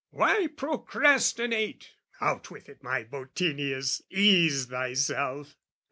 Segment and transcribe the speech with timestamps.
[0.09, 5.55] "Why procrastinate?" (Out with it my Bottinius, ease thyself!)